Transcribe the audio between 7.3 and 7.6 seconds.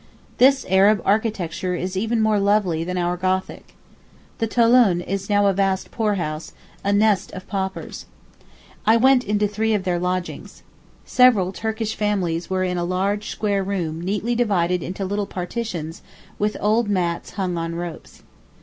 of